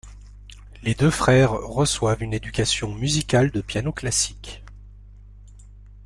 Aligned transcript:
Les 0.81 0.95
deux 0.95 1.11
frères 1.11 1.51
reçoivent 1.51 2.23
une 2.23 2.33
éducation 2.33 2.91
musicale 2.95 3.51
de 3.51 3.61
piano 3.61 3.91
classique. 3.93 4.63